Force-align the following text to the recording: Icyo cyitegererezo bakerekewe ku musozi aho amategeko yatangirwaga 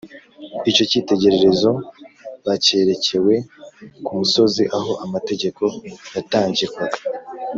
Icyo 0.69 0.83
cyitegererezo 0.89 1.69
bakerekewe 2.45 3.35
ku 4.05 4.11
musozi 4.19 4.63
aho 4.77 4.91
amategeko 5.05 5.63
yatangirwaga 6.15 6.99